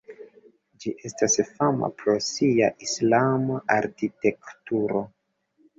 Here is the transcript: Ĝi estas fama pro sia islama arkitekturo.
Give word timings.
Ĝi 0.85 0.93
estas 1.09 1.37
fama 1.49 1.91
pro 2.01 2.17
sia 2.31 2.73
islama 2.87 3.63
arkitekturo. 3.79 5.09